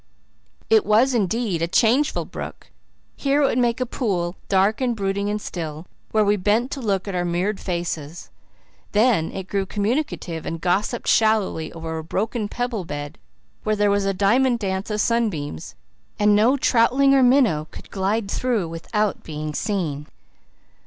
[0.67, 2.71] It was indeed a changeful brook;
[3.15, 6.81] here it would make a pool, dark and brooding and still, where we bent to
[6.81, 8.31] look at our mirrored faces;
[8.93, 13.19] then it grew communicative and gossiped shallowly over a broken pebble bed
[13.61, 15.75] where there was a diamond dance of sunbeams
[16.17, 20.07] and no troutling or minnow could glide through without being seen.